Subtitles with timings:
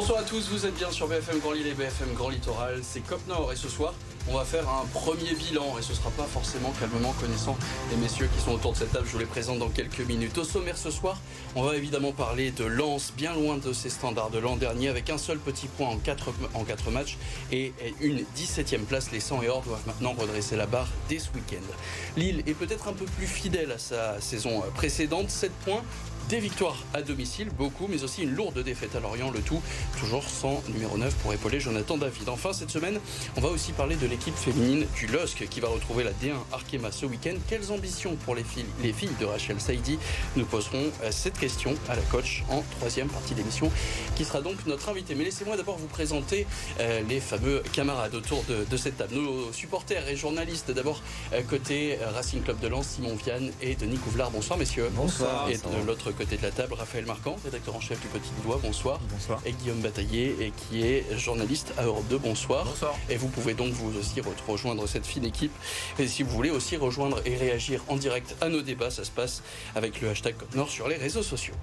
[0.00, 2.80] Bonsoir à tous, vous êtes bien sur BFM Grand Lille et BFM Grand Littoral.
[2.82, 3.92] C'est Cop Nord et ce soir,
[4.30, 7.54] on va faire un premier bilan et ce sera pas forcément calmement connaissant
[7.90, 9.04] les messieurs qui sont autour de cette table.
[9.06, 10.38] Je vous les présente dans quelques minutes.
[10.38, 11.18] Au sommaire ce soir,
[11.54, 15.10] on va évidemment parler de Lens, bien loin de ses standards de l'an dernier, avec
[15.10, 17.18] un seul petit point en 4 en quatre matchs
[17.52, 19.10] et une 17e place.
[19.10, 21.76] Les 100 et Or doivent maintenant redresser la barre dès ce week-end.
[22.16, 25.28] Lille est peut-être un peu plus fidèle à sa saison précédente.
[25.28, 25.82] 7 points
[26.30, 29.60] des victoires à domicile, beaucoup, mais aussi une lourde défaite à Lorient, le tout
[29.98, 32.28] toujours sans numéro 9 pour épauler Jonathan David.
[32.28, 33.00] Enfin, cette semaine,
[33.36, 36.92] on va aussi parler de l'équipe féminine du LOSC qui va retrouver la D1 Arkema
[36.92, 37.34] ce week-end.
[37.48, 39.98] Quelles ambitions pour les filles, les filles de Rachel Saidi
[40.36, 43.68] Nous poserons euh, cette question à la coach en troisième partie d'émission,
[44.14, 45.16] qui sera donc notre invité.
[45.16, 46.46] Mais laissez-moi d'abord vous présenter
[46.78, 49.16] euh, les fameux camarades autour de, cette table.
[49.16, 53.98] Nos supporters et journalistes, d'abord euh, côté Racing Club de Lens, Simon Vianne et Denis
[53.98, 54.30] Couvlar.
[54.30, 54.90] Bonsoir messieurs.
[54.94, 55.48] Bonsoir.
[55.50, 58.60] Et de l'autre côté de la table, Raphaël Marquand, rédacteur en chef du Petit Doigt,
[58.62, 59.00] bonsoir.
[59.10, 59.40] Bonsoir.
[59.46, 62.66] Et Guillaume Bataillé, et qui est journaliste à Europe 2, bonsoir.
[62.66, 62.94] Bonsoir.
[63.08, 65.52] Et vous pouvez donc vous aussi rejoindre cette fine équipe.
[65.98, 69.10] Et si vous voulez aussi rejoindre et réagir en direct à nos débats, ça se
[69.10, 69.42] passe
[69.74, 71.54] avec le hashtag Nord sur les réseaux sociaux.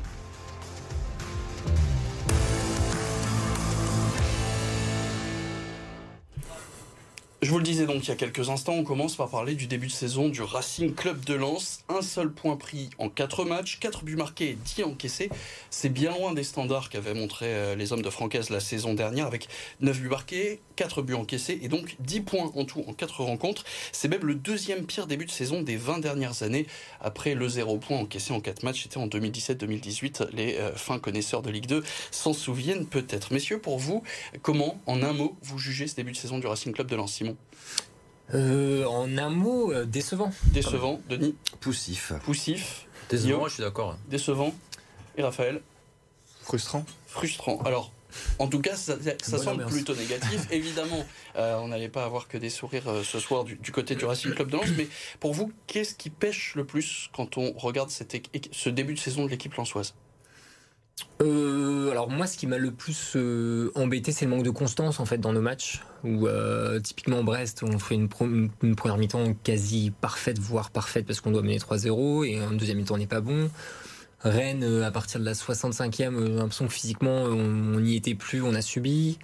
[7.44, 9.68] Je vous le disais donc il y a quelques instants, on commence par parler du
[9.68, 11.84] début de saison du Racing Club de Lens.
[11.88, 15.30] Un seul point pris en 4 matchs, 4 buts marqués, 10 encaissés.
[15.70, 19.28] C'est bien loin des standards qu'avaient montré euh, les hommes de Francaise la saison dernière
[19.28, 19.50] avec
[19.82, 23.66] 9 buts marqués, 4 buts encaissés et donc 10 points en tout en 4 rencontres.
[23.92, 26.66] C'est même le deuxième pire début de saison des 20 dernières années
[27.02, 28.82] après le 0 point encaissé en 4 matchs.
[28.82, 30.30] C'était en 2017-2018.
[30.34, 33.32] Les euh, fins connaisseurs de Ligue 2 s'en souviennent peut-être.
[33.32, 34.02] Messieurs, pour vous,
[34.42, 37.27] comment, en un mot, vous jugez ce début de saison du Racing Club de Lens
[38.34, 40.32] euh, en un mot, euh, décevant.
[40.48, 42.14] Décevant, Denis Poussif.
[42.24, 42.86] Poussif.
[43.10, 43.98] Décevant, je suis d'accord.
[44.10, 44.54] Décevant.
[45.18, 45.62] Et Raphaël
[46.42, 46.86] Frustrant.
[47.08, 47.62] Frustrant.
[47.64, 47.92] Alors,
[48.40, 48.98] en tout cas, ça,
[49.38, 50.48] semble plutôt négatif.
[50.52, 51.06] Évidemment,
[51.38, 54.50] euh, on n'allait pas avoir que des sourires ce soir du, côté du Racing Club
[54.50, 54.70] de Lens.
[54.78, 54.88] Mais
[55.20, 59.30] pour vous, qu'est-ce qui pêche le plus quand on regarde ce début de saison de
[59.30, 59.94] l'équipe lensoise?
[61.22, 65.00] Euh, alors moi, ce qui m'a le plus euh, embêté, c'est le manque de constance
[65.00, 65.82] en fait dans nos matchs.
[66.04, 68.08] Où euh, typiquement Brest, on fait une,
[68.62, 72.78] une première mi-temps quasi parfaite, voire parfaite, parce qu'on doit mener 3-0, et un deuxième
[72.78, 73.50] mi-temps n'est pas bon.
[74.22, 78.16] Rennes, euh, à partir de la 65e, euh, j'ai l'impression que physiquement, on n'y était
[78.16, 79.20] plus, on a subi.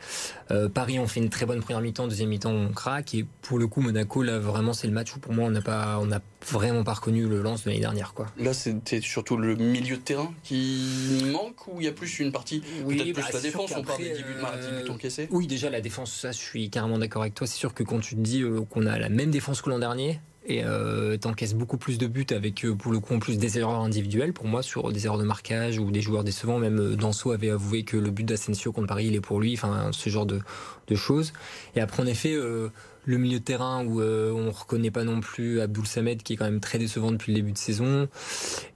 [0.52, 3.16] Euh, Paris, on fait une très bonne première mi-temps, deuxième mi-temps, on craque.
[3.16, 5.62] Et pour le coup, Monaco, là, vraiment, c'est le match où pour moi, on n'a
[5.62, 8.28] pas, on n'a vraiment pas reconnu le lance de l'année dernière, quoi.
[8.38, 12.32] Là, c'était surtout le milieu de terrain qui manque ou il y a plus une
[12.32, 15.82] partie, peut-être plus bah, la défense, on parle des 10 buts, encaissés Oui, déjà, la
[15.82, 17.48] défense, ça, je suis carrément d'accord avec toi.
[17.48, 20.20] C'est sûr que quand tu te dis qu'on a la même défense que l'an dernier,
[20.46, 23.58] et euh, t'encaisses beaucoup plus de buts avec euh, pour le coup en plus des
[23.58, 24.34] erreurs individuelles.
[24.34, 27.50] Pour moi sur des erreurs de marquage ou des joueurs décevants même euh, Danso avait
[27.50, 29.54] avoué que le but d'Asensio contre Paris il est pour lui.
[29.54, 30.40] Enfin ce genre de,
[30.88, 31.34] de choses.
[31.76, 32.70] Et après en effet euh,
[33.06, 36.36] le milieu de terrain où euh, on reconnaît pas non plus Abdul Samed qui est
[36.36, 38.10] quand même très décevant depuis le début de saison.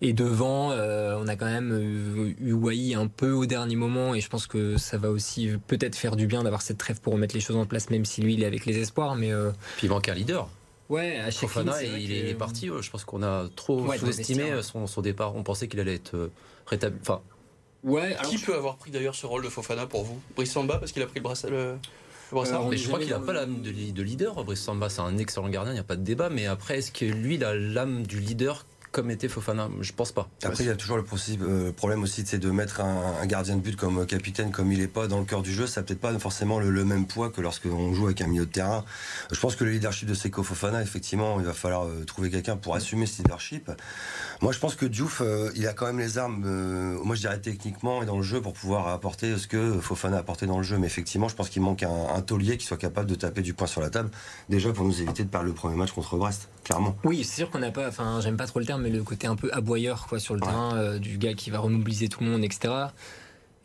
[0.01, 4.15] Et devant on a quand même eu Wai un peu au dernier moment.
[4.15, 7.13] Et je pense que ça va aussi peut-être faire du bien d'avoir cette trêve pour
[7.13, 9.15] remettre les choses en place même si lui il est avec les espoirs.
[9.15, 9.31] Mais
[9.77, 10.49] puis il manque un leader
[10.89, 12.67] Ouais, à Fofana, il, est parti.
[12.67, 15.35] Je pense qu'on a trop sous-estimé son, départ.
[15.35, 16.31] On pensait qu'il allait être euh,
[16.65, 16.97] rétabli.
[17.01, 17.21] Enfin,
[17.83, 20.19] ouais, Qui peut avoir pris d'ailleurs ce rôle de Fofana pour vous?
[20.35, 21.51] Brice Samba, parce qu'il a pris le brassard.
[21.51, 21.77] Le...
[22.33, 24.43] Euh, mais je crois qu'il n'a pas l'âme de, leader.
[24.43, 26.29] Brice Samba, c'est un excellent gardien, il n'y a pas de débat.
[26.29, 28.65] Mais après, est-ce que lui, il a l'âme du leader
[28.97, 30.27] comme était Fofana Je pense pas.
[30.41, 31.05] Après, il y a toujours le
[31.43, 34.87] euh, problème aussi c'est de mettre un, gardien de but comme capitaine, comme il est
[34.87, 35.67] pas dans le cœur du jeu.
[35.67, 38.51] Ça n'a peut-être pas forcément le, même poids que lorsqu'on joue avec un milieu de
[38.51, 38.83] terrain.
[39.31, 42.57] Je pense que le leadership de Seko Fofana, effectivement, il va falloir euh, trouver quelqu'un
[42.57, 43.69] pour assumer ce leadership.
[44.41, 46.43] Moi, je pense que Diouf, euh, il a quand même les armes,
[47.03, 50.21] moi je dirais techniquement et dans le jeu pour pouvoir apporter ce que Fofana a
[50.21, 50.79] apporté dans le jeu.
[50.79, 53.53] Mais effectivement, je pense qu'il manque un, un taulier qui soit capable de taper du
[53.53, 54.09] poing sur la table,
[54.49, 56.95] déjà pour nous éviter de perdre le premier match contre Brest, clairement.
[57.05, 59.25] Oui, c'est sûr qu'on n'a pas, enfin, j'aime pas trop le terme, mais le côté
[59.25, 62.29] un peu aboyeur quoi sur le terrain, euh, du gars qui va remobiliser tout le
[62.29, 62.73] monde, etc.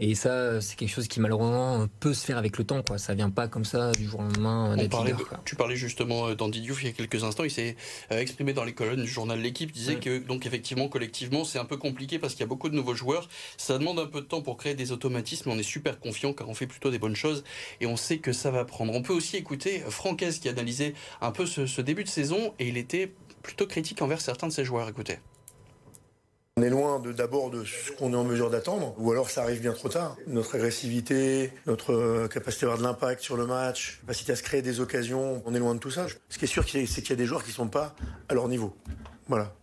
[0.00, 2.82] Et ça, c'est quelque chose qui malheureusement peut se faire avec le temps.
[2.82, 2.98] Quoi.
[2.98, 4.76] Ça vient pas comme ça du jour au lendemain.
[5.44, 7.44] tu parlais justement euh, d'Andy Diouf il y a quelques instants.
[7.44, 7.76] Il s'est
[8.10, 9.72] euh, exprimé dans les colonnes du journal L'équipe.
[9.72, 12.74] disait que donc effectivement collectivement c'est un peu compliqué parce qu'il y a beaucoup de
[12.74, 13.28] nouveaux joueurs.
[13.56, 15.50] Ça demande un peu de temps pour créer des automatismes.
[15.50, 17.44] On est super confiant car on fait plutôt des bonnes choses
[17.80, 18.92] et on sait que ça va prendre.
[18.92, 22.68] On peut aussi écouter Francaise qui analysait un peu ce, ce début de saison et
[22.68, 23.12] il était
[23.42, 24.88] plutôt critique envers certains de ses joueurs.
[24.88, 25.18] Écoutez.
[26.58, 29.40] On est loin de d'abord de ce qu'on est en mesure d'attendre, ou alors ça
[29.40, 30.18] arrive bien trop tard.
[30.26, 34.42] Notre agressivité, notre euh, capacité à avoir de l'impact sur le match, capacité à se
[34.42, 36.06] créer des occasions, on est loin de tout ça.
[36.28, 37.94] Ce qui est sûr, c'est qu'il y a des joueurs qui ne sont pas
[38.28, 38.76] à leur niveau.
[39.28, 39.54] Voilà.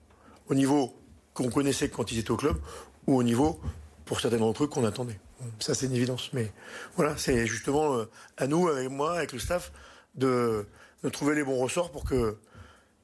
[0.48, 0.96] Au niveau
[1.36, 2.58] qu'on connaissait quand ils étaient au club,
[3.06, 3.60] ou au niveau,
[4.06, 5.20] pour certains d'entre eux, qu'on attendait.
[5.60, 6.32] Ça, c'est une évidence.
[6.34, 6.52] Mais
[6.96, 8.06] voilà, c'est justement euh,
[8.38, 9.72] à nous, avec moi, avec le staff,
[10.16, 10.66] de,
[11.04, 12.38] de trouver les bons ressorts pour que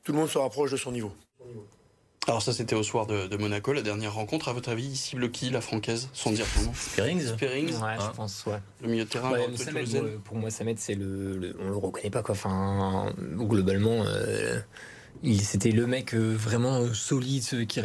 [0.04, 1.14] tout le monde se rapproche de son niveau.
[2.28, 4.50] Alors ça c'était au soir de, Monaco, la dernière rencontre.
[4.50, 6.72] À votre avis, il cible qui la francaise Sans dire son nom?
[6.74, 8.60] Spearings Spearings Ouais, je pense, ouais.
[8.82, 9.32] Le milieu de terrain.
[10.24, 12.34] pour moi, Samet, c'est le, le, On le reconnaît pas, quoi.
[12.34, 14.60] Enfin, globalement, euh,
[15.42, 17.82] c'était le mec euh, vraiment euh, solide qui,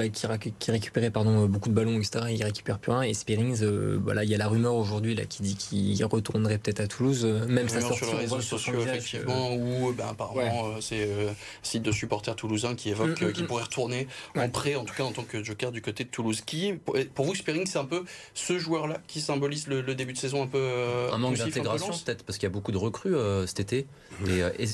[0.59, 2.27] qui, récupérait pardon, beaucoup de ballons, etc.
[2.31, 3.03] Il récupère plus rien.
[3.03, 3.65] Et Spearings,
[4.03, 7.25] voilà, il y a la rumeur aujourd'hui là qui dit qu'il retournerait peut-être à Toulouse.
[7.49, 11.93] Même sa sortie sur les réseaux sociaux, effectivement, où ben, apparemment c'est un site de
[11.93, 13.47] supporters toulousains qui évoque mm, mm, qu'il mm.
[13.47, 16.43] pourrait retourner en prêt, en tout cas en tant que joker du côté de Toulouse.
[16.45, 16.75] Qui,
[17.15, 18.05] pour vous, Spearings, c'est un peu
[18.35, 20.71] ce joueur-là qui symbolise le, début de saison un peu.
[21.13, 23.15] un manque d'intégration peut-être, parce qu'il y a beaucoup de recrues
[23.47, 23.87] cet été.
[24.59, 24.67] Et,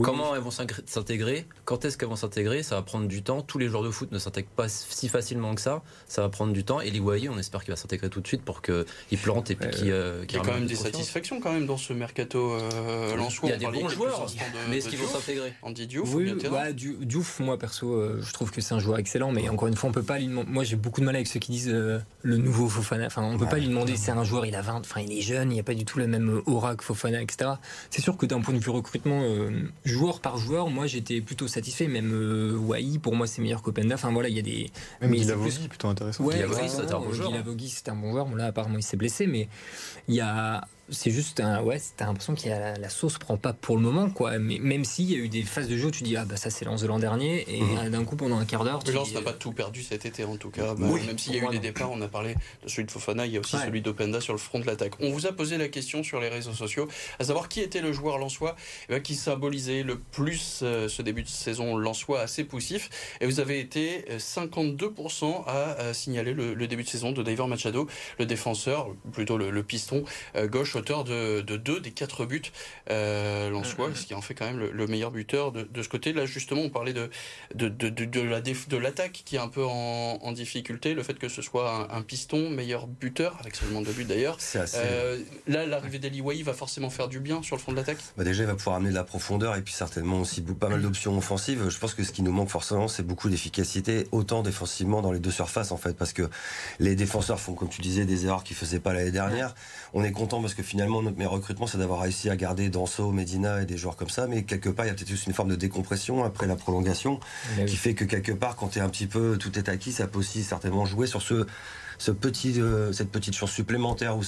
[0.00, 1.46] Comment elles vont s'intégrer?
[1.64, 2.62] Quand est-ce qu'elles vont s'intégrer?
[2.62, 3.42] Ça va prendre du temps.
[3.42, 5.82] Tous les joueurs de foot ne s'intègrent pas si facilement que ça.
[6.06, 6.80] Ça va prendre du temps.
[6.80, 9.70] Et Liwayi, on espère qu'il va s'intégrer tout de suite pour qu'il plante et puis
[9.70, 13.16] qu'il euh, Il y a quand même des satisfactions quand même dans ce mercato euh,
[13.42, 14.26] Il y a des bons joueurs,
[14.68, 15.52] mais est-ce qu'ils vont s'intégrer?
[15.62, 19.32] Andy Diouf, oui, bah, Diouf, moi perso, euh, je trouve que c'est un joueur excellent.
[19.32, 20.50] Mais encore une fois, on peut pas lui demander.
[20.50, 23.06] Moi, j'ai beaucoup de mal avec ceux qui disent euh, le nouveau Fofana.
[23.06, 23.96] Enfin, on peut pas lui demander.
[23.96, 24.80] C'est un joueur, il a 20.
[24.80, 25.50] Enfin, il est jeune.
[25.50, 27.52] Il n'y a pas du tout le même aura que Fofana, etc.
[27.90, 29.22] C'est sûr que d'un point de vue recrutement,
[29.84, 31.86] joueur par joueur moi j'étais plutôt satisfait.
[31.86, 33.94] Même euh, pour moi, c'est meilleur qu'Openda.
[33.94, 34.70] Enfin voilà, il y a des.
[35.00, 36.24] Même Guilavogui, plutôt intéressant.
[36.24, 37.32] Ouais, c'était un bon joueur.
[37.68, 38.26] c'était un bon joueur.
[38.26, 39.48] Bon, là, apparemment, il s'est blessé, mais
[40.08, 43.52] il y a c'est juste un, ouais, t'as l'impression que la, la, sauce prend pas
[43.52, 44.38] pour le moment, quoi.
[44.38, 46.36] Mais même s'il y a eu des phases de jeu où tu dis, ah bah
[46.36, 47.90] ça c'est Lance de l'an dernier, et mhm.
[47.90, 48.80] d'un coup pendant un quart d'heure.
[48.92, 50.74] Lance n'a pas tout perdu cet été en tout cas.
[50.74, 53.26] Bah, même s'il y a eu des départs, on a parlé de celui de Fofana,
[53.26, 54.92] il y a aussi celui d'Openda sur le front de l'attaque.
[55.00, 57.92] On vous a posé la question sur les réseaux sociaux, à savoir qui était le
[57.92, 58.56] joueur lensois
[58.88, 62.90] eh ben, qui symbolisait le plus euh, ce début de saison lensois assez poussif.
[63.20, 68.26] Et vous avez été 52% à, signaler le, début de saison de David Machado, le
[68.26, 70.04] défenseur, plutôt le, piston
[70.36, 72.42] euh, gauche, auteur de, de deux des quatre buts
[72.90, 73.50] euh,
[73.94, 76.12] ce qui en fait quand même le, meilleur buteur de, ce côté.
[76.12, 77.08] Là, justement, on parlait de,
[77.54, 81.28] de, de, de la de l'attaque qui est un peu en, difficulté, le fait que
[81.28, 84.38] ce soit un, piston meilleur buteur, avec seulement deux buts d'ailleurs.
[84.74, 87.98] Euh, là, l'arrivée d'Eli va forcément faire du bien sur le front de l'attaque.
[88.16, 90.82] Bah déjà, il va pouvoir amener de la profondeur et puis certainement aussi pas mal
[90.82, 91.68] d'options offensives.
[91.68, 95.20] Je pense que ce qui nous manque forcément, c'est beaucoup d'efficacité, autant défensivement dans les
[95.20, 96.28] deux surfaces en fait, parce que
[96.78, 99.54] les défenseurs font, comme tu disais, des erreurs qu'ils faisaient pas l'année dernière.
[99.92, 103.10] On est content parce que finalement, notre meilleur recrutement, c'est d'avoir réussi à garder Danso,
[103.10, 105.32] Medina et des joueurs comme ça, mais quelque part, il y a peut-être juste une
[105.32, 107.20] forme de décompression après la prolongation,
[107.66, 110.06] qui fait que quelque part, quand tu es un petit peu tout est acquis, ça
[110.06, 111.46] peut aussi certainement jouer sur ce
[112.02, 114.22] ce petit, euh, cette petite chose supplémentaire ou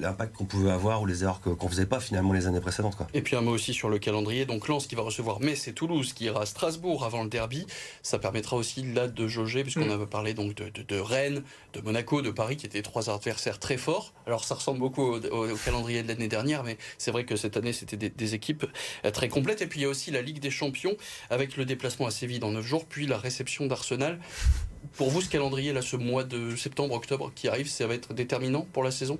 [0.00, 2.96] l'impact qu'on pouvait avoir ou les erreurs qu'on faisait pas finalement les années précédentes.
[2.96, 3.06] Quoi.
[3.12, 4.46] Et puis un mot aussi sur le calendrier.
[4.46, 7.66] Donc Lens qui va recevoir Metz et Toulouse, qui ira à Strasbourg avant le derby.
[8.02, 9.90] Ça permettra aussi là de jauger, puisqu'on mm.
[9.90, 11.42] avait parlé donc de, Rennes,
[11.74, 14.14] de Monaco, de Paris, qui étaient trois adversaires très forts.
[14.26, 17.74] Alors ça ressemble beaucoup au, calendrier de l'année dernière, mais c'est vrai que cette année
[17.74, 18.64] c'était des, équipes
[19.04, 19.60] euh, très complètes.
[19.60, 20.96] Et puis il y a aussi la Ligue des Champions
[21.28, 24.18] avec le déplacement à Séville dans 9 jours, puis la réception d'Arsenal.
[24.94, 28.14] Pour vous, ce calendrier là, ce mois de septembre octobre qui arrive, ça va être
[28.14, 29.18] déterminant pour la saison?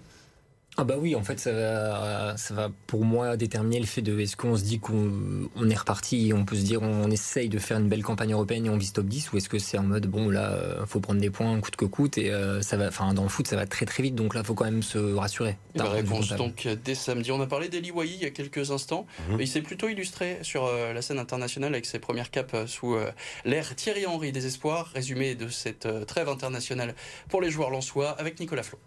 [0.79, 4.19] Ah bah oui, en fait, ça va, ça va pour moi déterminer le fait de
[4.21, 7.59] est-ce qu'on se dit qu'on est reparti et on peut se dire on essaye de
[7.59, 9.85] faire une belle campagne européenne et on vise top 10 ou est-ce que c'est en
[9.85, 12.89] mode bon là euh, faut prendre des points coûte que coûte et euh, ça va
[12.89, 14.99] enfin dans le foot ça va très très vite donc là faut quand même se
[15.15, 15.57] rassurer.
[15.75, 17.33] La réponse donc dès samedi.
[17.33, 19.07] On a parlé d'Eli Wahi il y a quelques instants.
[19.31, 19.41] Mhm.
[19.41, 22.97] Il s'est plutôt illustré sur euh, la scène internationale avec ses premières capes sous
[23.45, 24.91] l'ère Thierry Henry des espoirs.
[24.95, 26.95] Résumé de cette trêve internationale
[27.29, 28.79] pour les joueurs lensois avec Nicolas Flo.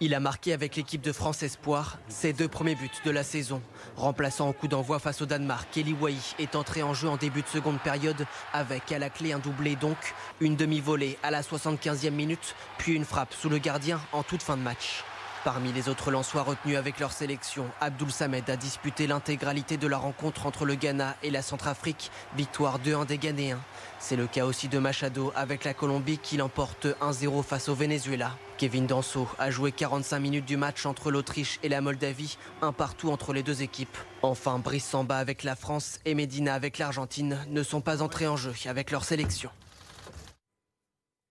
[0.00, 3.60] Il a marqué avec l'équipe de France Espoir ses deux premiers buts de la saison.
[3.96, 7.42] Remplaçant au coup d'envoi face au Danemark, Kelly Wai est entré en jeu en début
[7.42, 9.96] de seconde période avec à la clé un doublé donc,
[10.40, 14.56] une demi-volée à la 75e minute, puis une frappe sous le gardien en toute fin
[14.56, 15.02] de match.
[15.44, 19.96] Parmi les autres Lensois retenus avec leur sélection, Abdoul Samed a disputé l'intégralité de la
[19.96, 23.60] rencontre entre le Ghana et la Centrafrique, victoire 2-1 des Ghanéens.
[24.00, 28.36] C'est le cas aussi de Machado avec la Colombie qui l'emporte 1-0 face au Venezuela.
[28.58, 33.10] Kevin Danso a joué 45 minutes du match entre l'Autriche et la Moldavie, un partout
[33.10, 33.96] entre les deux équipes.
[34.22, 38.36] Enfin, Brice Samba avec la France et Medina avec l'Argentine ne sont pas entrés en
[38.36, 39.50] jeu avec leur sélection.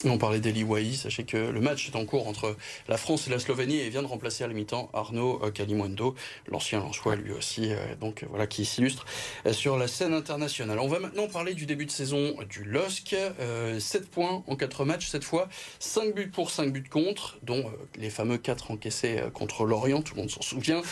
[0.06, 2.56] On parlait d'Eli Wahi, sachez que le match est en cours entre
[2.88, 6.14] la France et la Slovénie et vient de remplacer à la mi-temps Arnaud Calimundo,
[6.48, 9.08] l'ancien Lançois lui aussi, euh, donc voilà qui s'illustre
[9.48, 10.78] euh, sur la scène internationale.
[10.78, 13.10] On va maintenant parler du début de saison du LOSC.
[13.10, 13.80] 7 euh,
[14.12, 15.50] points en 4 matchs cette fois,
[15.80, 20.22] 5 buts pour, 5 buts contre, dont les fameux 4 encaissés contre Lorient, tout le
[20.22, 20.84] monde s'en souvient.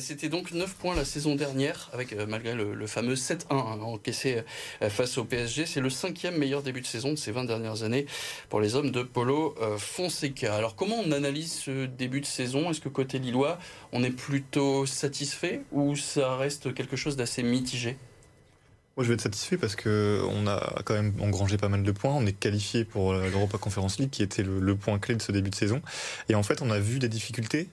[0.00, 4.42] C'était donc 9 points la saison dernière, avec malgré le, fameux 7-1 hein, encaissé
[4.80, 5.64] face au PSG.
[5.64, 8.06] C'est le cinquième meilleur début de saison de ces 20 dernières années.
[8.48, 10.54] Pour les hommes de Polo Fonseca.
[10.54, 12.70] Alors comment on analyse ce début de saison?
[12.70, 13.58] Est-ce que côté Lillois,
[13.92, 17.96] on est plutôt satisfait ou ça reste quelque chose d'assez mitigé?
[18.96, 21.92] Moi, je vais être satisfait parce que on a quand même engrangé pas mal de
[21.92, 22.12] points.
[22.12, 25.48] On est qualifié pour l'Europa Conference League, qui était le, point clé de ce début
[25.48, 25.80] de saison.
[26.28, 27.70] Et en fait, on a vu des difficultés,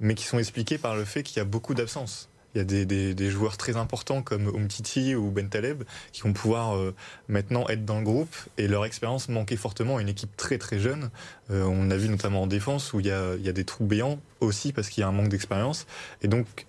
[0.00, 2.30] mais qui sont expliquées par le fait qu'il y a beaucoup d'absences.
[2.54, 6.76] Il y a des, des, joueurs très importants comme Umtiti ou Bentaleb qui vont pouvoir
[6.76, 6.94] euh,
[7.28, 10.78] maintenant être dans le groupe et leur expérience manquait fortement à une équipe très très
[10.78, 11.10] jeune.
[11.50, 13.64] Euh, on a vu notamment en défense où il y a, il y a des
[13.64, 15.86] trous béants aussi parce qu'il y a un manque d'expérience.
[16.20, 16.66] Et donc,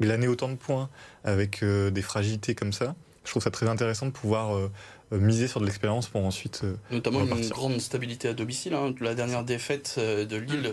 [0.00, 0.90] glaner autant de points
[1.24, 4.70] avec euh, des fragilités comme ça, je trouve ça très intéressant de pouvoir
[5.10, 6.62] miser sur de l'expérience pour ensuite.
[6.64, 8.74] Euh, Notamment une grande stabilité à domicile.
[8.74, 8.94] Hein.
[9.00, 10.72] La dernière défaite de Lille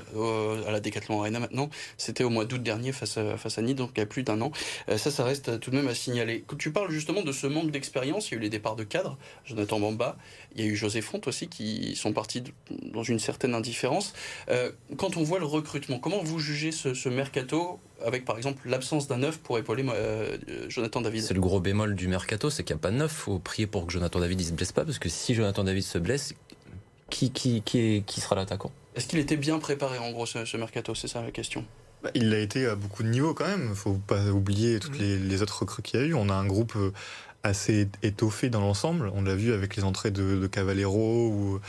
[0.67, 3.75] à la Decathlon Arena maintenant, c'était au mois d'août dernier face à, face à Nice,
[3.75, 4.51] donc il y a plus d'un an.
[4.87, 6.43] ça, ça reste tout de même à signaler.
[6.47, 8.83] Quand tu parles justement de ce manque d'expérience, il y a eu les départs de
[8.83, 10.17] cadres, Jonathan Bamba,
[10.55, 12.43] il y a eu José Font aussi qui sont partis
[12.93, 14.13] dans une certaine indifférence.
[14.97, 19.07] quand on voit le recrutement, comment vous jugez ce, ce mercato avec par exemple l'absence
[19.07, 21.23] d'un neuf pour épauler euh, Jonathan David.
[21.23, 23.11] C'est le gros bémol du mercato, c'est qu'il n'y a pas de neuf.
[23.11, 25.63] Il faut prier pour que Jonathan David ne se blesse pas, parce que si Jonathan
[25.63, 26.33] David se blesse,
[27.09, 28.71] qui, qui, qui, qui sera l'attaquant?
[28.95, 30.95] Est-ce qu'il était bien préparé en gros ce, mercato?
[30.95, 31.65] C'est ça la question.
[32.03, 33.63] Bah, il l'a été à beaucoup de niveaux quand même.
[33.63, 35.27] Il ne faut pas oublier toutes mmh.
[35.27, 36.13] les, autres recrues qu'il y a eu.
[36.13, 36.91] On a un groupe euh,
[37.43, 39.11] assez étoffé dans l'ensemble.
[39.15, 41.59] On l'a vu avec les entrées de, de Cavallero ou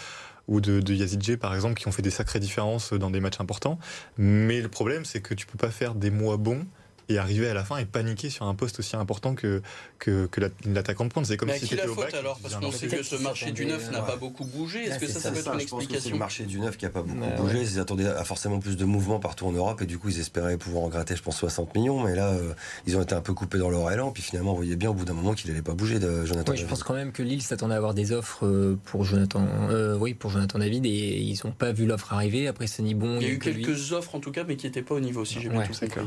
[0.48, 3.78] ou de, de par exemple qui ont fait des sacrées différences dans des matchs importants.
[4.18, 6.66] Mais le problème c'est que tu peux pas faire des mois bons
[7.08, 9.62] et arriver à la fin et paniquer sur un poste aussi important que,
[9.98, 11.26] que, que l'attaquant de pointe.
[11.26, 13.66] C'est comme Mais si qui la faute alors Parce qu'on sait que ce marché du
[13.66, 14.84] neuf n'a pas beaucoup bougé.
[14.84, 17.02] Est-ce que ça, ça, peut être une explication Le marché du neuf qui n'a pas
[17.02, 17.62] beaucoup bougé.
[17.62, 20.56] Ils attendaient à forcément plus de mouvements partout en Europe et du coup ils espéraient
[20.56, 22.02] pouvoir en gratter, je pense, 60 millions.
[22.02, 22.54] Mais là, euh,
[22.86, 24.10] ils ont été un peu coupés dans leur élan.
[24.10, 26.52] Puis finalement, on voyait bien au bout d'un moment qu'il n'allait pas bouger de Jonathan
[26.52, 29.46] oui, Je pense quand même que Lille s'attendait à avoir des offres euh, pour Jonathan,
[29.70, 32.46] euh, oui, pour Jonathan David et ils n'ont pas vu l'offre arriver.
[32.48, 33.18] Après, Sonny Bon.
[33.20, 35.24] Il y a eu quelques offres en tout cas, mais qui n'étaient pas au niveau,
[35.24, 36.06] si j'ai bien tout compris.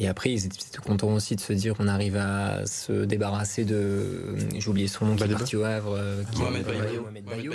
[0.00, 4.36] Et après, ils étaient contents aussi de se dire qu'on arrive à se débarrasser de.
[4.56, 5.96] J'ai oublié son nom, qui est parti au Havre.
[5.98, 7.52] Euh, qui Mohamed Bayo,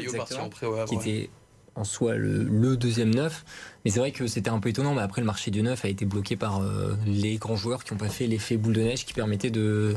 [0.85, 1.29] qui était
[1.75, 3.45] en soi le, deuxième neuf.
[3.83, 4.93] Mais c'est vrai que c'était un peu étonnant.
[4.93, 7.93] Mais après, le marché du neuf a été bloqué par euh, les grands joueurs qui
[7.93, 9.95] n'ont pas fait l'effet boule de neige qui permettait de,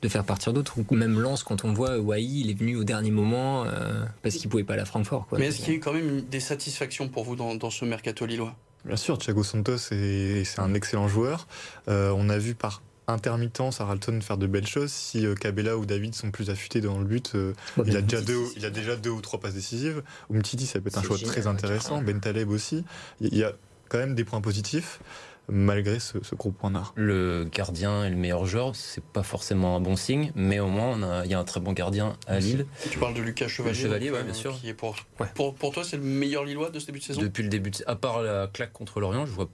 [0.00, 0.78] de faire partir d'autres.
[0.78, 4.36] Ou même Lance, quand on voit Wai, il est venu au dernier moment euh, parce
[4.36, 5.28] qu'il pouvait pas aller à Francfort.
[5.36, 7.84] Mais est-ce qu'il y a eu quand même des satisfactions pour vous dans, dans ce
[7.84, 8.56] mercato lillois?
[8.84, 11.46] Bien sûr, Thiago Santos, c'est un excellent joueur.
[11.88, 14.90] Euh, on a vu par intermittence à Ralton faire de belles choses.
[14.90, 17.52] Si euh, Cabella ou David sont plus affûtés dans le but, euh,
[17.84, 20.02] il, a déjà deux, il a déjà deux ou trois passes décisives.
[20.32, 22.02] Umtiti, ça peut être un choix très intéressant.
[22.02, 22.84] Ben Taleb aussi.
[23.20, 23.52] Il y a
[23.88, 25.00] quand même des points positifs
[25.48, 26.92] malgré ce, gros point d'art.
[26.96, 31.22] Le gardien est le meilleur joueur, c'est pas forcément un bon signe, mais au moins
[31.24, 32.66] il y a un très bon gardien à Lille.
[32.90, 34.58] Tu parles de Lucas Chevalier, Chevalier ouais, bien sûr.
[34.76, 34.96] pour,
[35.34, 37.20] pour, pour, toi, c'est le meilleur Lillois de ce début de saison?
[37.20, 39.48] Depuis le début, à part la claque contre Lorient, je vois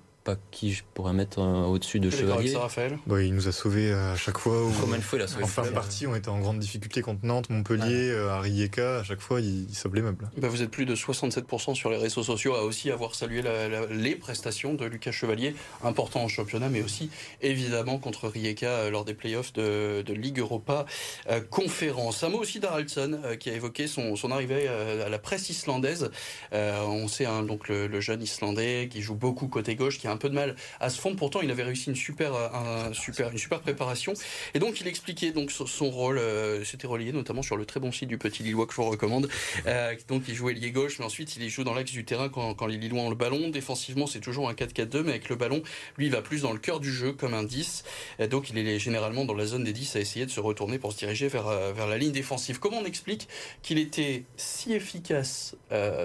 [0.50, 2.54] qui je pourrais mettre euh, au-dessus de Chevalier.
[3.06, 4.64] Bah, il nous a sauvés à chaque fois.
[4.64, 6.58] Où, Combien de fois il a sauvé En fin de partie, on était en grande
[6.58, 9.00] difficulté contre Nantes, Montpellier, euh, à Rijeka.
[9.00, 10.30] À chaque fois, il, il sauve les meubles.
[10.36, 13.42] Bah, vous êtes plus de 67% sur les réseaux sociaux à aussi avoir salué
[13.90, 19.04] les prestations de Lucas Chevalier, important en championnat, mais aussi évidemment contre Rijeka euh, lors
[19.04, 20.86] des playoffs de, de Ligue Europa
[21.50, 22.22] Conférence.
[22.22, 26.10] Un mot aussi d'Araldsson qui a évoqué son, son arrivée à la presse islandaise.
[26.52, 30.12] on sait hein, donc le, le, jeune islandais qui joue beaucoup côté gauche, qui a
[30.12, 31.16] un peu de mal à se fondre.
[31.16, 34.14] Pourtant, il avait réussi une super, euh, un, super, une super préparation.
[34.54, 36.18] Et donc, il expliquait donc son rôle.
[36.18, 38.88] Euh, C'était relié notamment sur le très bon site du Petit Lillois que je vous
[38.88, 39.28] recommande.
[39.66, 42.54] Euh, donc, il jouait lié gauche, mais ensuite, il joue dans l'axe du terrain quand,
[42.54, 43.48] quand les Lillois ont le ballon.
[43.48, 45.62] Défensivement, c'est toujours un 4-4-2, mais avec le ballon,
[45.96, 47.84] lui, il va plus dans le cœur du jeu comme un 10.
[48.30, 50.92] donc, il est généralement dans la zone des 10 à essayer de se retourner pour
[50.92, 52.58] se diriger vers, vers la ligne défensive.
[52.58, 53.28] Comment on explique
[53.62, 55.56] qu'il était si efficace,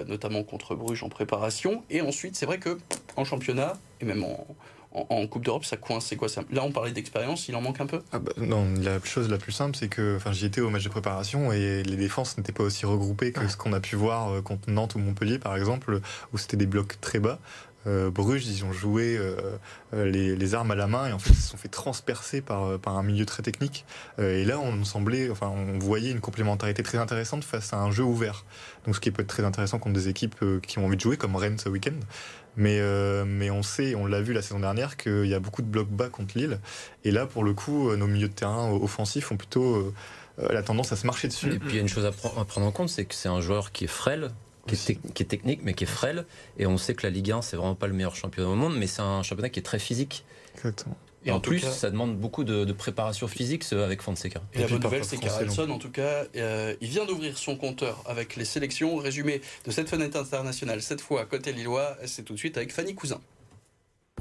[0.06, 2.78] notamment contre Bruges en préparation, et ensuite, c'est vrai que
[3.16, 6.06] en championnat, et même en, Coupe d'Europe, ça coince.
[6.06, 8.00] C'est quoi ça Là, on parlait d'expérience, il en manque un peu?
[8.12, 10.88] Ah bah, Non, la chose la plus simple, c'est que j'y étais au match de
[10.88, 14.40] préparation et les défenses n'étaient pas aussi regroupées que ce qu'on a pu voir euh,
[14.40, 16.00] contre Nantes ou Montpellier, par exemple,
[16.32, 17.40] où c'était des blocs très bas.
[17.86, 19.36] Euh, Bruges, ils ont joué euh,
[19.92, 22.78] euh, les, armes à la main et en fait ils se sont fait transpercer par,
[22.78, 23.84] par un milieu très technique.
[24.18, 28.04] et là, on semblait, enfin, on voyait une complémentarité très intéressante face à un jeu
[28.04, 28.44] ouvert.
[28.84, 31.16] Donc, ce qui peut être très intéressant contre des équipes qui ont envie de jouer,
[31.16, 31.98] comme Rennes ce week-end.
[32.56, 32.80] Mais,
[33.24, 35.88] mais on sait, on l'a vu la saison dernière, qu'il y a beaucoup de blocs
[35.88, 36.60] bas contre Lille.
[37.04, 39.92] Et là, pour le coup, nos milieux de terrain offensifs ont plutôt
[40.38, 41.54] la tendance à se marcher dessus.
[41.54, 43.28] Et puis il y a une chose à, à prendre en compte, c'est que c'est
[43.28, 44.30] un joueur qui est frêle,
[44.66, 46.26] qui est, technique mais qui est frêle.
[46.58, 48.76] Et on sait que la Ligue 1, c'est vraiment pas le meilleur championnat au monde,
[48.76, 50.24] mais c'est un championnat qui est très physique.
[51.26, 54.42] Et, en, plus, ça demande beaucoup de, préparation physique avec Fonseca.
[54.52, 58.02] Et, la bonne nouvelle, c'est qu'Arelson, en tout cas, euh, il vient d'ouvrir son compteur
[58.06, 58.96] avec les sélections.
[58.96, 62.94] Résumé de cette fenêtre internationale, cette fois côté lillois, c'est tout de suite avec Fanny
[62.94, 63.20] Cousin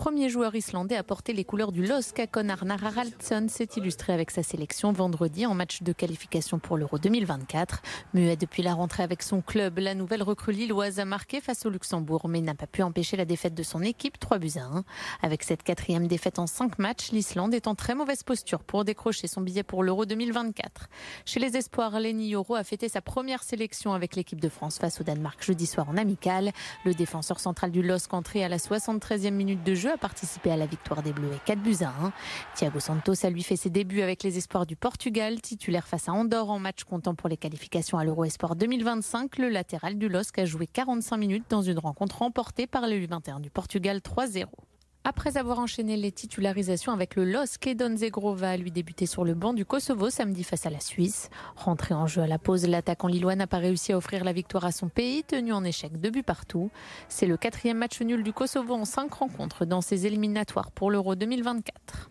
[0.04, 4.32] premier joueur islandais à porter les couleurs du LOSC, Akon Arnar Haraldsson, s'est illustré avec
[4.32, 7.82] sa sélection vendredi en match de qualification pour l'Euro 2024.
[8.14, 11.70] Muet depuis la rentrée avec son club, la nouvelle recrue lilloise a marqué face au
[11.70, 14.84] Luxembourg, mais n'a pas pu empêcher la défaite de son équipe 3 buts à 1.
[15.22, 19.28] Avec cette quatrième défaite en 5 matchs, l'Islande est en très mauvaise posture pour décrocher
[19.28, 20.90] son billet pour l'Euro 2024.
[21.24, 25.00] Chez les espoirs, Lenny Yoro a fêté sa première sélection avec l'équipe de France face
[25.00, 26.52] au Danemark jeudi soir en amical.
[26.84, 30.58] Le défenseur central du LOSC entré à la 73e minute de jeu a participé à
[30.58, 32.12] la victoire des Bleus et 4 buts à 1.
[32.56, 36.14] Thiago Santos a lui fait ses débuts avec les espoirs du Portugal, titulaire face à
[36.14, 39.38] Andorre en match comptant pour les qualifications à l'Euro Esport 2025.
[39.38, 43.42] Le latéral du LOSC a joué 45 minutes dans une rencontre remportée par le U21
[43.42, 44.46] du Portugal 3-0.
[45.06, 49.34] Après avoir enchaîné les titularisations avec le LOSC, Edon Zegrova a lui débuté sur le
[49.34, 51.30] banc du Kosovo samedi face à la Suisse.
[51.58, 54.64] Rentré en jeu à la pause, l'attaquant lillois n'a pas réussi à offrir la victoire
[54.64, 56.72] à son pays, tenu en échec de buts partout.
[57.10, 61.16] C'est le quatrième match nul du Kosovo en cinq rencontres dans ses éliminatoires pour l'Euro
[61.16, 62.10] 2024.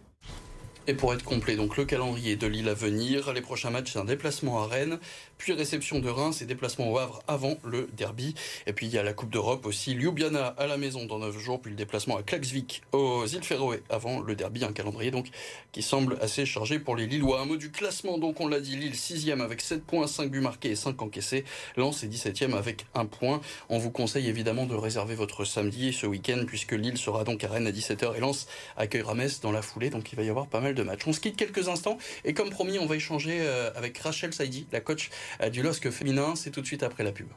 [0.88, 4.00] Et pour être complet, donc le calendrier de Lille à venir, les prochains matchs, c'est
[4.00, 4.98] un déplacement à Rennes,
[5.42, 8.36] puis réception de Reims et déplacement au Havre avant le derby.
[8.68, 11.36] Et puis il y a la Coupe d'Europe aussi, Ljubljana à la maison dans 9
[11.36, 14.64] jours, puis le déplacement à Klaxvik aux îles Féroé avant le derby.
[14.64, 15.26] Un calendrier donc
[15.72, 17.40] qui semble assez chargé pour les Lillois.
[17.40, 20.38] Un mot du classement, donc on l'a dit, Lille 6e avec 7 points, 5 buts
[20.38, 21.44] marqués et 5 encaissés.
[21.76, 23.40] Lens est 17e avec 1 point.
[23.68, 27.48] On vous conseille évidemment de réserver votre samedi ce week-end puisque Lille sera donc à
[27.48, 28.46] Rennes à 17h et Lens
[28.76, 29.90] accueillera Metz dans la foulée.
[29.90, 31.02] Donc il va y avoir pas mal de matchs.
[31.08, 34.66] On se quitte quelques instants et comme promis, on va échanger euh, avec Rachel Saidi,
[34.70, 35.10] la coach
[35.50, 36.34] du LOSC féminin.
[36.36, 37.28] C'est tout de suite après la pub.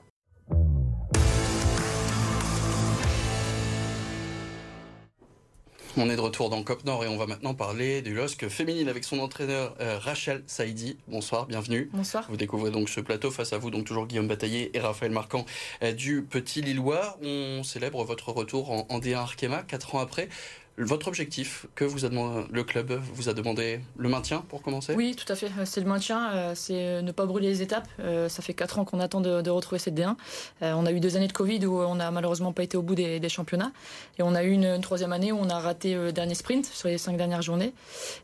[5.97, 8.89] On est de retour dans Cop Nord et on va maintenant parler du LOSC féminine
[8.89, 10.97] avec son entraîneur euh, Rachel Saidi.
[11.07, 11.89] Bonsoir, bienvenue.
[11.93, 12.25] Bonsoir.
[12.27, 15.45] Vous découvrez donc ce plateau face à vous, donc toujours Guillaume Bataillé et Raphaël Marquand
[15.95, 17.17] du Petit Lillois.
[17.23, 20.27] On célèbre votre retour en, en D1 Arkema, quatre ans après.
[20.77, 24.93] Votre objectif que vous a demandé, le club vous a demandé le maintien pour commencer?
[24.93, 25.49] Oui, tout à fait.
[25.63, 27.87] C'est le maintien, euh, c'est euh, ne pas brûler les étapes.
[28.01, 30.15] Euh, ça fait 4 ans qu'on attend de, retrouver cette D1.
[30.61, 32.95] On a eu deux années de Covid où on n'a malheureusement pas été au bout
[32.95, 33.71] des, championnats.
[34.19, 36.89] Et on a eu une, troisième année où on a raté le dernier sprint sur
[36.89, 37.73] les cinq dernières journées.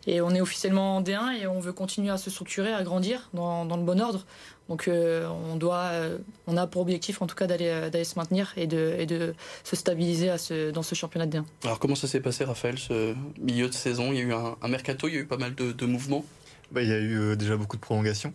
[0.05, 3.29] Et on est officiellement en D1 et on veut continuer à se structurer, à grandir
[3.33, 4.25] dans le bon ordre.
[4.71, 8.05] Donc euh, on doit, euh, on a pour objectif en tout cas d'aller euh, d'aller
[8.05, 11.43] se maintenir et de, et de se stabiliser à ce, dans ce championnat de D1.
[11.65, 14.13] Alors comment ça s'est passé Raphaël ce milieu de saison?
[14.13, 16.23] Il y a eu un, mercato, il y a eu pas mal de, mouvements.
[16.71, 18.33] Bah, il y a eu déjà beaucoup de prolongations.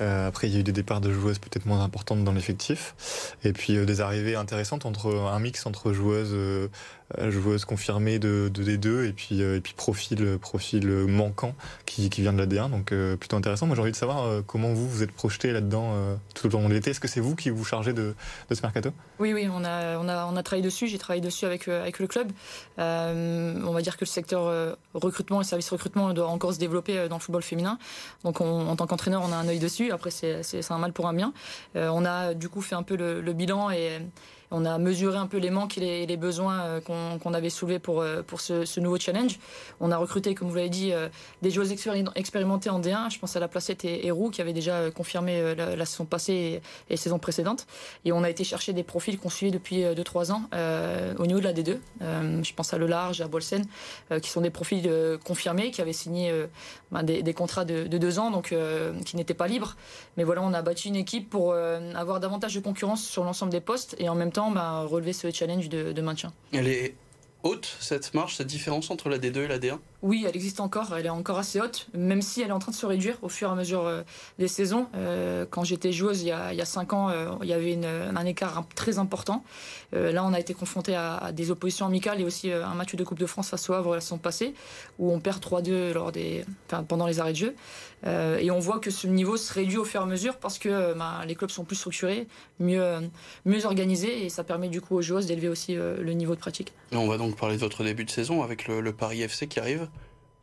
[0.00, 3.36] après, il y a eu des départs de joueuses peut-être moins importantes dans l'effectif.
[3.44, 6.68] Et puis des arrivées intéressantes entre un mix entre joueuses euh,
[7.28, 10.24] joueuse confirmée de, de D2 et puis, euh, et puis profil,
[11.06, 11.54] manquant
[11.86, 12.70] qui, vient de la D1.
[12.70, 13.66] Donc euh, plutôt intéressant.
[13.66, 15.94] Moi j'ai envie de savoir comment vous vous êtes projeté là-dedans
[16.34, 16.90] tout au long de l'été.
[16.90, 18.14] Est-ce que c'est vous qui vous chargez de,
[18.50, 18.90] ce mercato?
[19.18, 20.86] Oui, oui, on a, travaillé dessus.
[20.86, 22.30] J'ai travaillé dessus avec, avec le club.
[22.78, 27.16] on va dire que le secteur recrutement et service recrutement doit encore se développer dans
[27.16, 27.78] le football féminin.
[28.24, 29.92] Donc en tant qu'entraîneur, on a un œil dessus.
[29.92, 31.32] Après, c'est un mal pour un bien.
[31.74, 34.00] on a du coup fait un peu le, le bilan et
[34.54, 38.00] on a mesuré un peu les manques et les, besoins euh, qu'on avait soulevés pour,
[38.00, 39.38] euh, ce, nouveau challenge.
[39.80, 41.08] On a recruté, comme vous l'avez dit, euh,
[41.42, 41.66] des joueurs
[42.14, 43.10] expérimentés en D1.
[43.12, 46.92] Je pense à la placette et Roux qui avait déjà confirmé la, saison passée et,
[46.92, 47.66] la saison précédente.
[48.04, 50.42] Et on a été chercher des profils qu'on suivait depuis 2-3 ans
[51.18, 51.78] au niveau de la D2.
[52.00, 53.64] je pense à Le Large, à Bolsen,
[54.22, 54.88] qui sont des profils
[55.24, 56.32] confirmés, qui avaient signé
[56.92, 58.54] ben, des, contrats de, de, deux ans, donc
[59.04, 59.76] qui n'étaient pas libres.
[60.16, 63.60] Mais voilà, on a bâti une équipe pour avoir davantage de concurrence sur l'ensemble des
[63.60, 66.32] postes et en même temps bah, relever ce challenge de, maintien.
[66.52, 66.94] Elle est
[67.42, 70.94] haute, cette marche, cette différence entre la D2 et la D1 oui, elle existe encore,
[70.94, 73.30] elle est encore assez haute, même si elle est en train de se réduire au
[73.30, 74.02] fur et à mesure euh,
[74.38, 74.86] des saisons.
[74.94, 78.26] Euh, quand j'étais joueuse il y a, il 5 ans, euh, il y avait un
[78.26, 79.42] écart très important.
[79.92, 83.18] là, on a été confronté à, des oppositions amicales et aussi un match de Coupe
[83.18, 84.52] de France face au Havre la saison passée,
[84.98, 86.44] où on perd 3-2 lors des,
[86.86, 87.54] pendant les arrêts de jeu.
[88.06, 90.94] Et on voit que ce niveau se réduit au fur et à mesure parce que
[90.94, 92.26] ben, les clubs sont plus structurés,
[92.60, 93.00] mieux,
[93.44, 96.72] mieux organisés, et ça permet du coup aux joueuses d'élever aussi le niveau de pratique.
[96.92, 99.88] on va donc parler de votre début de saison avec le Paris FC qui arrive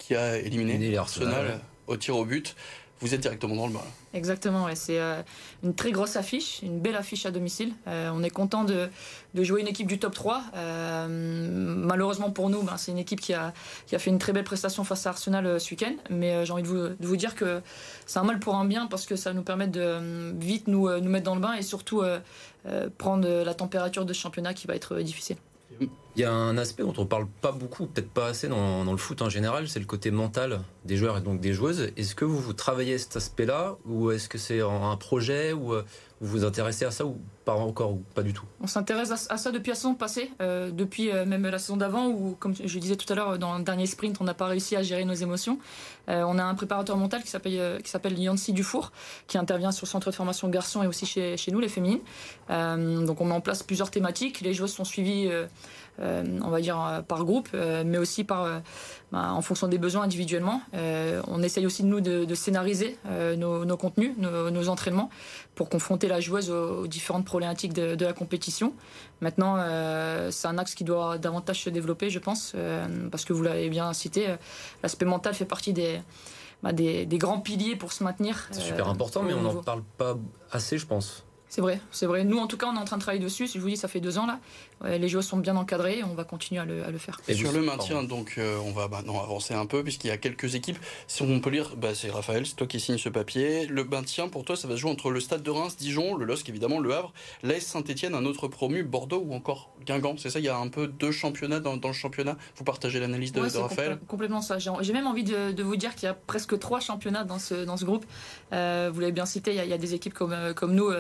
[0.02, 2.56] qui a éliminé Arsenal au tir au but.
[3.02, 3.84] Vous êtes directement dans le bas.
[4.14, 5.24] Exactement, c'est euh,
[5.64, 7.74] une très grosse affiche, une belle affiche à domicile.
[7.88, 8.90] Euh, on est content de,
[9.34, 10.44] jouer une équipe du top 3.
[10.56, 13.54] Euh, malheureusement pour nous, ben, c'est une équipe qui a,
[13.88, 15.96] qui a fait une très belle prestation face à Arsenal ce week-end.
[16.12, 17.62] Mais j'ai envie de vous, de vous, dire que
[18.06, 21.10] c'est un mal pour un bien parce que ça nous permet de vite nous, nous
[21.10, 22.04] mettre dans le bain et surtout
[23.00, 25.38] prendre la température de ce championnat qui va être difficile.
[26.16, 28.98] Il y a un aspect dont on parle pas beaucoup, peut-être pas assez dans, le
[28.98, 31.92] foot en général, c'est le côté mental des joueurs et donc des joueuses.
[31.96, 35.86] Est-ce que vous, vous travaillez cet aspect-là ou est-ce que c'est un projet ou euh,
[36.20, 38.44] vous vous intéressez à ça ou pas encore ou pas du tout?
[38.60, 42.08] On s'intéresse à ça depuis la saison passée, euh, depuis euh, même la saison d'avant
[42.08, 44.76] où, comme je disais tout à l'heure, dans le dernier sprint, on n'a pas réussi
[44.76, 45.60] à gérer nos émotions.
[46.08, 48.92] on a un préparateur mental qui s'appelle qui Yancy Dufour,
[49.28, 52.02] qui intervient sur le centre de formation garçons et aussi chez, chez nous, les féminines.
[52.50, 54.42] donc on met en place plusieurs thématiques.
[54.42, 58.62] Les joueuses sont suivies euh, on va dire euh, par groupe, euh, mais aussi par,
[59.12, 60.62] bah, en fonction des besoins individuellement.
[60.74, 62.98] on essaye aussi de nous de, scénariser
[63.38, 65.10] nos, contenus, nos, entraînements,
[65.56, 68.74] pour confronter la joueuse aux, différentes problématiques de, la compétition.
[69.22, 69.58] Maintenant,
[70.32, 72.56] c'est un axe qui doit davantage se développer, je pense,
[73.12, 74.36] parce que vous l'avez bien cité,
[74.84, 76.00] l'aspect mental fait partie des,
[76.64, 78.48] bah, des, grands piliers pour se maintenir.
[78.52, 80.16] C'est super important, mais on n'en parle pas
[80.52, 81.26] assez, je pense.
[81.52, 82.24] C'est vrai, c'est vrai.
[82.24, 83.46] Nous, en tout cas, on est en train de travailler dessus.
[83.46, 84.40] Si je vous dis, ça fait deux ans là.
[84.98, 86.02] les joueurs sont bien encadrés.
[86.02, 87.20] On va continuer à le, faire.
[87.28, 90.18] Et sur le maintien, donc, euh, on va maintenant avancer un peu puisqu'il y a
[90.18, 90.78] quelques équipes.
[91.08, 93.66] Si on peut lire, bah, c'est Raphaël, c'est toi qui signe ce papier.
[93.66, 96.24] Le maintien, pour toi, ça va se jouer entre le Stade de Reims, Dijon, le
[96.24, 97.12] LOSC évidemment, le Havre,
[97.44, 100.16] l'AS Saint-Etienne, un autre promu, Bordeaux ou encore Guingamp.
[100.20, 102.38] C'est ça, il y a un peu deux championnats dans, le championnat.
[102.56, 104.58] Vous partagez l'analyse de, Raphaël Complètement ça.
[104.58, 107.76] J'ai même envie de, vous dire qu'il y a presque trois championnats dans ce, dans
[107.76, 108.06] ce groupe.
[108.54, 110.94] Euh, vous l'avez bien cité, il y, a, des équipes comme, euh, comme nous.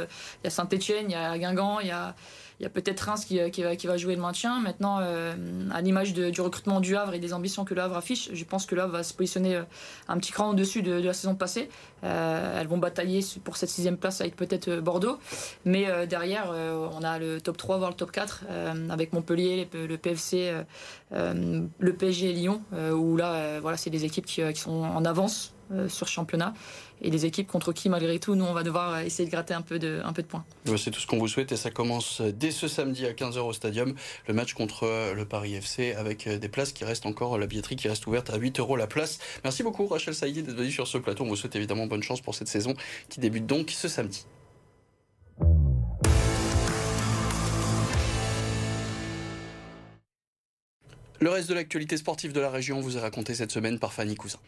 [0.43, 2.15] Il y a Saint-Etienne, il y a Guingamp, il y a,
[2.61, 4.59] y a peut-être Reims qui, va, jouer le maintien.
[4.59, 5.33] Maintenant, euh,
[5.71, 8.65] à l'image du recrutement du Havre et des ambitions que le Havre affiche, je pense
[8.65, 9.63] que le Havre va se positionner euh,
[10.07, 11.69] un petit cran au-dessus de, la saison passée.
[12.03, 15.17] Euh, elles vont batailler pour cette sixième place avec peut-être Bordeaux.
[15.65, 18.45] Mais derrière, on a le top 3, voire le top 4,
[18.89, 20.53] avec Montpellier, le PFC,
[21.11, 22.61] le PSG et Lyon,
[22.93, 25.53] où là, voilà, c'est des équipes qui, qui, sont en avance
[25.87, 26.53] sur ce championnat
[27.01, 29.61] et des équipes contre qui, malgré tout, nous, on va devoir essayer de gratter un
[29.61, 30.43] peu de, un peu de points.
[30.77, 33.53] C'est tout ce qu'on vous souhaite et ça commence dès ce samedi à 15h au
[33.53, 33.93] Stadium,
[34.27, 37.87] le match contre le Paris FC avec des places qui restent encore, la billetterie qui
[37.87, 39.19] reste ouverte à 8 euros la place.
[39.43, 41.23] Merci beaucoup Rachel Saïdi d'être venue sur ce plateau.
[41.23, 42.73] On vous souhaite évidemment bonne chance pour cette saison
[43.09, 44.25] qui débute donc ce samedi.
[51.19, 54.15] Le reste de l'actualité sportive de la région vous est raconté cette semaine par Fanny
[54.15, 54.39] Cousin.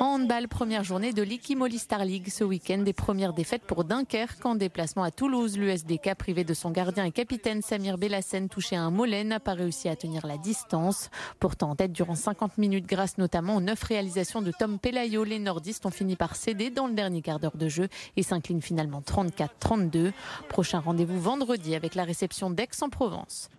[0.00, 2.78] En handball, première journée de l'Ikimoli Star League ce week-end.
[2.78, 5.58] Des premières défaites pour Dunkerque en déplacement à Toulouse.
[5.58, 9.54] L'USDK, privé de son gardien et capitaine Samir Bellassen, touché à un mollet, n'a pas
[9.54, 11.10] réussi à tenir la distance.
[11.40, 15.38] Pourtant en tête durant 50 minutes grâce notamment aux neuf réalisations de Tom Pelayo, les
[15.38, 19.00] nordistes ont fini par céder dans le dernier quart d'heure de jeu et s'inclinent finalement
[19.00, 20.12] 34-32.
[20.48, 23.50] Prochain rendez-vous vendredi avec la réception d'Aix-en-Provence.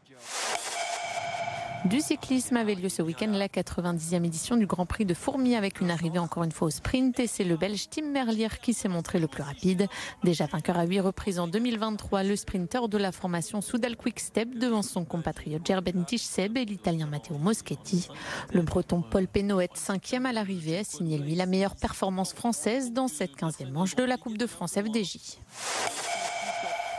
[1.85, 5.79] Du cyclisme avait lieu ce week-end la 90e édition du Grand Prix de Fourmi avec
[5.79, 8.89] une arrivée encore une fois au sprint et c'est le Belge Tim Merlier qui s'est
[8.89, 9.87] montré le plus rapide.
[10.23, 14.49] Déjà vainqueur à 8 reprises en 2023, le sprinter de la formation Soudal Quick Step
[14.55, 18.09] devant son compatriote Gerben Tichseb et l'Italien Matteo Moschetti.
[18.53, 23.07] Le Breton Paul Pénoët, cinquième à l'arrivée, a signé lui la meilleure performance française dans
[23.07, 25.17] cette 15e manche de la Coupe de France FDJ.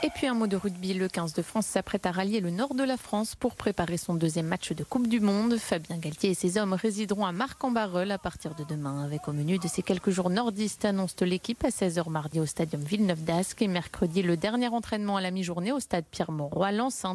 [0.02, 2.74] Et puis un mot de rugby, le 15 de France s'apprête à rallier le nord
[2.74, 5.58] de la France pour préparer son deuxième match de Coupe du Monde.
[5.58, 9.04] Fabien Galtier et ses hommes résideront à Marc-en-Barœul à partir de demain.
[9.04, 12.80] Avec au menu de ces quelques jours nordistes, annonce l'équipe à 16h mardi au Stadium
[12.82, 16.70] Villeneuve d'Ascq et mercredi le dernier entraînement à la mi-journée au Stade Pierre-Mauroy.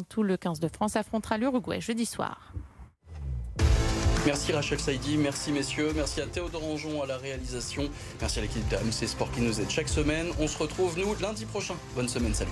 [0.08, 2.52] Tout le 15 de France affrontera l'Uruguay jeudi soir.
[4.26, 7.88] Merci Rachel Saidi, merci messieurs, merci à Théodore Anjon à la réalisation,
[8.20, 10.26] merci à l'équipe de Sport qui nous aide chaque semaine.
[10.40, 11.76] On se retrouve nous lundi prochain.
[11.94, 12.50] Bonne semaine, salut.